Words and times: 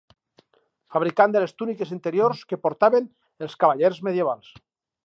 Fabricant 0.95 1.35
de 1.35 1.43
les 1.43 1.53
túniques 1.63 1.93
interiors 1.97 2.43
que 2.53 2.61
portaven 2.65 3.09
els 3.49 3.59
cavallers 3.65 4.03
medievals. 4.11 4.53